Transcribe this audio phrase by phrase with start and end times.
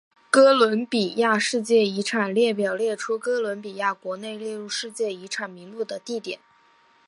[0.31, 6.39] 哥伦比亚世界遗产列表列出哥伦比亚国内列入世界遗产名录的地点。